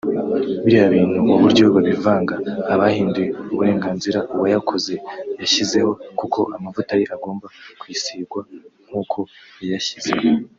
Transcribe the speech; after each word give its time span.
biriya 0.63 0.87
bintu 0.95 1.19
uburyo 1.35 1.65
babivanga 1.75 2.35
abahinduye 2.73 3.29
uburenganzira 3.51 4.19
uwayakoze 4.33 4.93
yashyizeho 5.39 5.91
kuko 6.19 6.39
amavuta 6.55 6.93
ye 6.99 7.05
agomba 7.15 7.45
kwisigwa 7.79 8.41
nkuko 8.87 9.19
yayashyizeho 9.61 10.23